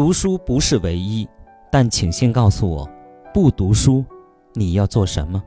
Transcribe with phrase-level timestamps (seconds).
[0.00, 1.28] 读书不是唯一，
[1.70, 2.88] 但请先告诉我，
[3.34, 4.02] 不读书
[4.54, 5.42] 你要做什么？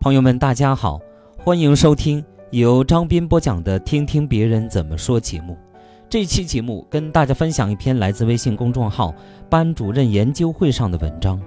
[0.00, 1.00] 朋友们，大家好，
[1.38, 5.56] 欢迎收听由张斌播讲的《听听别人怎么说》节目。
[6.08, 9.14] 这期节目跟大家分享一篇来自微信公众号
[9.48, 11.40] “班主任研究会”上的文章。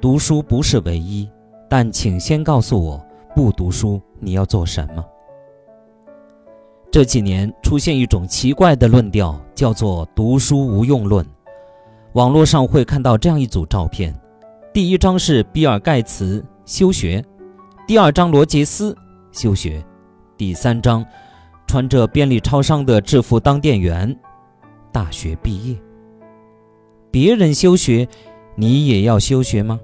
[0.00, 1.28] 读书不是唯一，
[1.68, 3.04] 但请先告诉我，
[3.34, 5.04] 不读书你要做什么？
[6.90, 11.24] 这几年出现一种奇怪的论调，叫做“读书无用论”。
[12.14, 14.14] 网络上会看到这样一组照片：
[14.72, 17.22] 第一张是比尔·盖茨休学，
[17.86, 18.96] 第二张罗杰斯
[19.32, 19.84] 休学，
[20.38, 21.04] 第三张
[21.66, 24.18] 穿着便利超商的制服当店员，
[24.90, 25.76] 大学毕业。
[27.10, 28.08] 别人休学，
[28.56, 29.78] 你也要休学吗？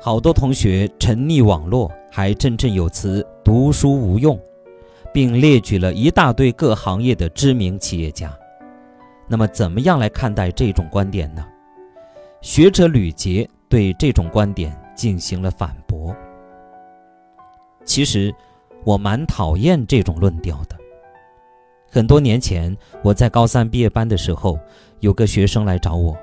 [0.00, 4.36] 好多同学沉溺网络，还振振有词“读书无用”。
[5.12, 8.32] 并列举了一大堆各行业的知名企业家。
[9.30, 11.46] 那么，怎么样来看待这种观点呢？
[12.40, 16.16] 学者吕杰对这种观点进行了反驳。
[17.84, 18.34] 其实，
[18.84, 20.76] 我蛮讨厌这种论调的。
[21.90, 24.58] 很多年前，我在高三毕业班的时候，
[25.00, 26.16] 有个学生来找我：“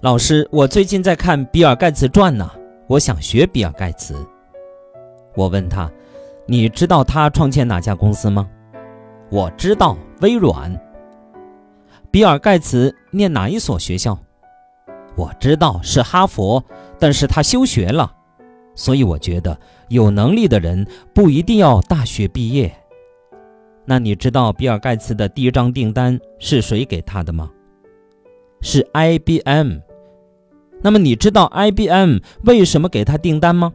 [0.00, 2.50] 老师，我最近在看《比尔盖茨传》呢，
[2.86, 4.14] 我想学比尔盖茨。”
[5.36, 5.90] 我问他。
[6.50, 8.48] 你知道他创建哪家公司吗？
[9.30, 10.74] 我知道微软。
[12.10, 14.18] 比尔盖茨念哪一所学校？
[15.14, 16.64] 我知道是哈佛，
[16.98, 18.10] 但是他休学了。
[18.74, 22.74] 所以我觉得有能力的人不一定要大学毕业。
[23.84, 27.50] 那你知道比尔盖茨的第一张订单是谁给他的吗？
[28.62, 29.80] 是 IBM。
[30.80, 33.74] 那么你知道 IBM 为什么给他订单吗？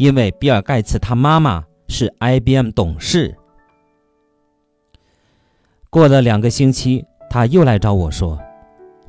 [0.00, 3.36] 因为比尔盖茨他妈妈是 IBM 董事。
[5.90, 8.40] 过了两个星期，他又来找我说：“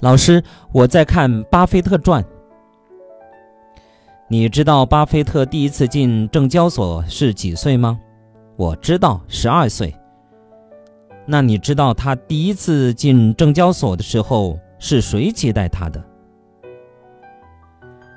[0.01, 0.43] 老师，
[0.73, 2.21] 我在看《巴菲特传》。
[4.27, 7.97] 你知道巴菲特第一次进证交所是几岁吗？
[8.57, 9.95] 我知道，十二岁。
[11.25, 16.03] 那你知道他第一次进证交所的时候是谁接待他的？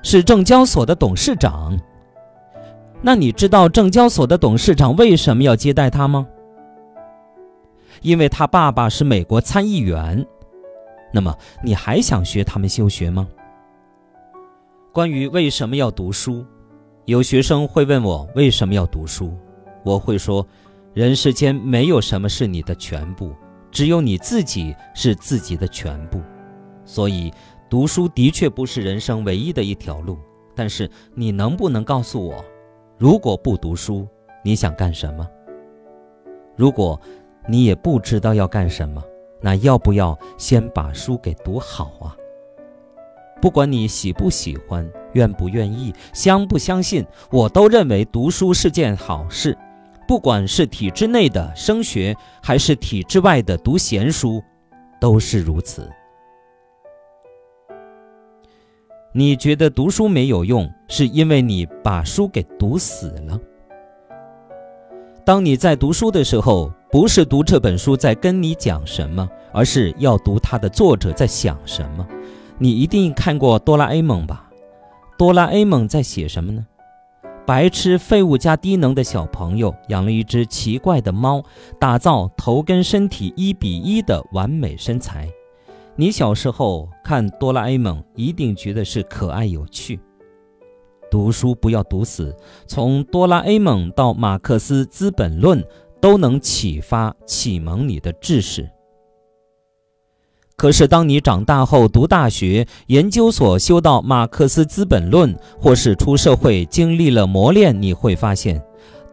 [0.02, 1.78] 是证交所的董事长。”
[3.06, 6.26] 那你知道证交所的董事长为什么要接待他吗？
[8.00, 10.26] 因为他爸爸是美国参议员。
[11.12, 13.28] 那么你还想学他们休学吗？
[14.90, 16.46] 关于为什么要读书，
[17.04, 19.36] 有学生会问我为什么要读书，
[19.84, 20.46] 我会说，
[20.94, 23.34] 人世间没有什么是你的全部，
[23.70, 26.22] 只有你自己是自己的全部。
[26.86, 27.30] 所以
[27.68, 30.18] 读书的确不是人生唯一的一条路，
[30.54, 32.42] 但是你能不能告诉我？
[33.04, 34.08] 如果不读书，
[34.42, 35.28] 你想干什么？
[36.56, 36.98] 如果
[37.46, 39.04] 你也不知道要干什么，
[39.42, 42.16] 那要不要先把书给读好啊？
[43.42, 49.54] 不管你喜不喜欢、愿不愿意、相不相信，我都认为读书是件好事。
[50.08, 54.42] 不管是体制内的升学，还是体制外的读闲书，
[54.98, 55.86] 都是如此。
[59.16, 63.38] 你觉得读书没有用，是因为你把书给读死了。
[65.24, 72.04] 当你在读书的时候，不是读这本书在跟你讲什么，而是要读它的作者在想什么。
[72.58, 74.50] 你一定看过《哆啦 A 梦》吧？
[75.16, 76.66] 哆啦 A 梦在写什么呢？
[77.46, 81.44] 白痴、废物加低能的小朋友养了一只奇怪的猫，
[81.78, 85.30] 打造头跟身体一比一的完美身材。
[85.96, 90.00] 你小时候看哆啦 A 梦，一定觉得是可爱有趣。
[91.08, 92.34] 读书不要读死，
[92.66, 95.62] 从哆啦 A 梦到马克思《资本论》，
[96.00, 98.68] 都能启发启蒙你的知识。
[100.56, 108.60] 可是当你长大后读大学、研究所，修到马克思《资本论》，或是出社会经历了磨练，你会发现，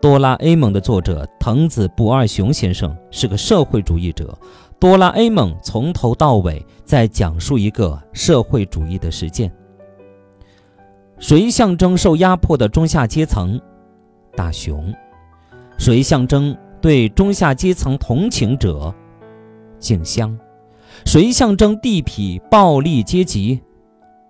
[0.02, 4.36] 哆啦 A 梦的作者藤子不二雄先生是个社会主义者。
[4.82, 9.54] 哆啦 A 梦从头到尾在讲述一个社会主义的实践。
[11.20, 13.62] 谁象征受压迫的中下阶层？
[14.36, 14.92] 大雄。
[15.78, 18.92] 谁象征对中下阶层同情者？
[19.78, 20.36] 静香。
[21.06, 23.62] 谁象征地痞暴力阶级？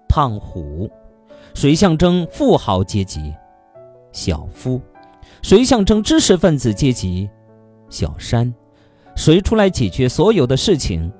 [0.09, 0.91] 胖虎。
[1.53, 3.33] 谁象征富豪阶级？
[4.11, 4.81] 小夫。
[5.41, 7.29] 谁象征知识分子阶级？
[7.89, 8.53] 小山。
[9.21, 11.13] 谁出来解决所有的事情？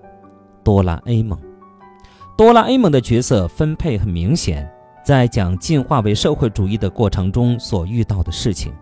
[0.63, 1.39] 哆啦 A 梦。
[2.36, 4.68] 哆啦 A 梦的角色分配很明显，
[5.06, 8.74] 在讲进化为社会主义的过程中所遇到的事情。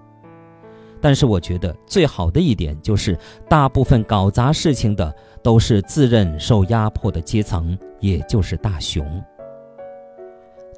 [1.02, 3.20] 但是我觉得最好的一点就是，
[3.50, 5.14] 大部分搞砸事情的
[5.44, 9.06] 都是自认受压迫的阶层，也就是大熊。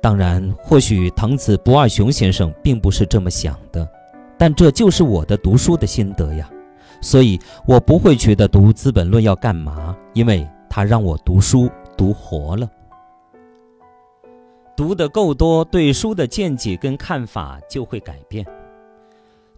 [0.01, 3.87] 当然，或许藤子不二雄先生并不是这么想的，
[4.35, 6.49] 但这就是我的读书的心得呀。
[7.01, 12.69] 所以我不会觉得读《资本论》要干嘛，因为它让我读书读活了。
[14.77, 18.45] 读得够多，对书的见解跟看法就会改变。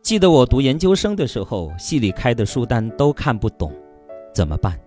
[0.02, 3.72] 记得我读研究生的时候，系里开的书单都看不懂，
[4.34, 4.78] 怎么办？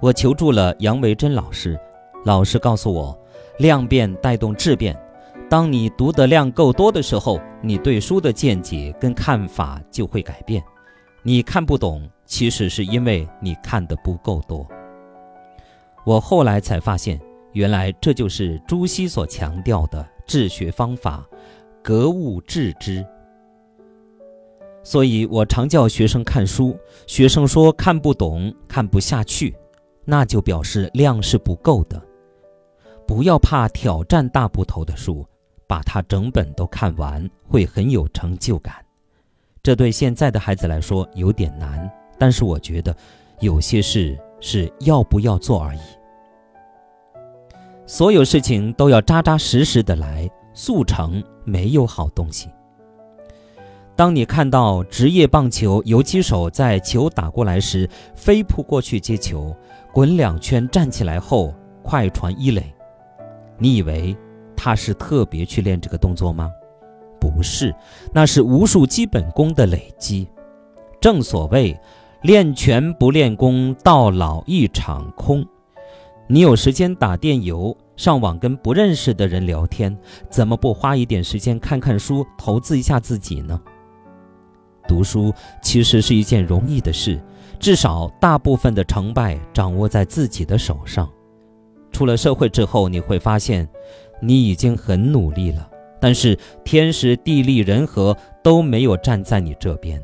[0.00, 1.78] 我求助了杨维珍老师，
[2.24, 3.18] 老师告诉我，
[3.58, 4.96] 量变带动质变。
[5.50, 10.62] 当你读的量够多的时候，你对书的见解跟看法就会改变。
[11.22, 14.66] 你看不懂，其实是因为你看的不够多。
[16.06, 17.20] 我后来才发现，
[17.52, 21.26] 原来这就是朱熹所强调的治学方法——
[21.82, 23.04] 格物致知。
[24.84, 29.54] 所以我常叫学生看书，学生说看不懂、看不下去，
[30.04, 32.00] 那就表示量是不够的。
[33.06, 35.26] 不要怕挑战大部头的书，
[35.66, 38.74] 把它整本都看完，会很有成就感。
[39.68, 42.96] 这对现在的孩子来说有点难，但是我觉得，
[43.40, 45.80] 有些事是要不要做而已。
[47.86, 52.48] 所有事情都要扎扎实实的来，速成没有好东西。
[53.94, 59.54] 当你看到职业棒球游击手在球打过来时飞扑过去接球，
[59.92, 62.74] 滚两圈站起来后快传一垒，
[63.58, 64.16] 你以为
[64.56, 66.50] 他是特别去练这个动作吗？
[67.38, 67.72] 不是，
[68.12, 70.26] 那是无数基本功的累积。
[71.00, 71.78] 正所谓，
[72.22, 75.46] 练拳不练功，到老一场空。
[76.26, 79.96] 你有时间打电游、上网跟不认识的人聊天，
[80.28, 83.60] 怎么不花一点时间看看书，投资一下自己呢？
[84.88, 85.32] 读书
[85.62, 87.22] 其实是一件容易的事，
[87.60, 91.08] 至少大部分的成败掌握在自己的手上。
[91.92, 93.68] 出了社会之后，你会发现，
[94.20, 95.67] 你已经很努力了，
[96.00, 100.02] 但是天时地利人和都没有站在你这边。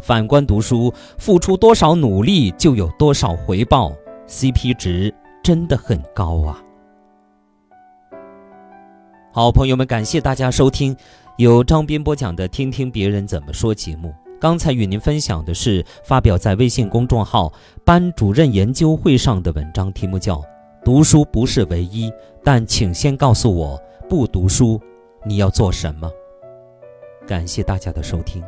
[0.00, 3.92] 反观读书，付出多少努力就有多少回报
[4.28, 5.12] ，CP 值
[5.42, 6.62] 真的很高啊！
[9.32, 10.96] 好，朋友们，感谢大家收听。
[11.38, 17.52] 由张斌播讲的《听听别人怎么说》节目，刚才与您分享的是发表在微信公众号
[17.84, 20.36] “班主任研究会”上的文章，题目叫
[20.84, 22.08] 《读书不是唯一》，
[22.42, 23.78] 但请先告诉我，
[24.08, 24.80] 不读书
[25.24, 26.08] 你要做什么？
[27.26, 28.40] 感谢大家的收听。